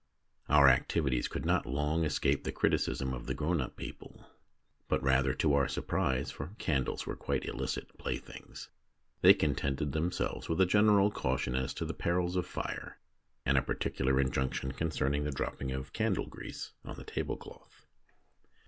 Our 0.49 0.67
activities 0.67 1.27
could 1.27 1.45
not 1.45 1.67
long 1.67 2.03
escape 2.05 2.43
the 2.43 2.51
criticism 2.51 3.13
of 3.13 3.27
the 3.27 3.35
grown 3.35 3.61
up 3.61 3.75
people; 3.75 4.25
but 4.87 4.99
rather 5.03 5.31
to 5.35 5.53
our 5.53 5.67
surprise, 5.67 6.31
for 6.31 6.55
candles 6.57 7.05
were 7.05 7.15
quite 7.15 7.45
illicit 7.45 7.95
playthings, 7.99 8.71
they 9.21 9.35
contented 9.35 9.91
themselves 9.91 10.49
with 10.49 10.59
a 10.59 10.65
general 10.65 11.11
caution 11.11 11.55
as 11.55 11.71
to 11.75 11.85
the 11.85 11.93
perils 11.93 12.35
of 12.35 12.47
fire, 12.47 12.97
and 13.45 13.59
a 13.59 13.61
particular 13.61 14.19
injunction 14.19 14.71
concerning 14.71 15.23
the 15.23 15.29
dropping 15.29 15.71
of 15.71 15.93
candle 15.93 16.25
grease 16.25 16.71
on 16.83 16.95
the 16.95 17.03
tablecloth. 17.03 17.85